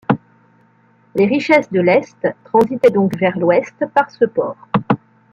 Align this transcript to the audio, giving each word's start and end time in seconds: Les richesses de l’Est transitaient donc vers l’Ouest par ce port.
Les 1.13 1.27
richesses 1.27 1.71
de 1.71 1.79
l’Est 1.79 2.27
transitaient 2.43 2.89
donc 2.89 3.15
vers 3.19 3.37
l’Ouest 3.37 3.85
par 3.93 4.09
ce 4.09 4.25
port. 4.25 4.57